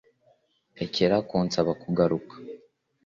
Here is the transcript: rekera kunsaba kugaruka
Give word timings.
rekera 0.79 1.15
kunsaba 1.27 1.71
kugaruka 1.81 2.35